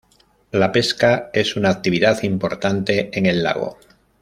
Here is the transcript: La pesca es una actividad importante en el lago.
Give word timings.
La 0.49 0.71
pesca 0.71 1.29
es 1.31 1.55
una 1.55 1.69
actividad 1.69 2.23
importante 2.23 3.11
en 3.19 3.27
el 3.27 3.43
lago. 3.43 3.77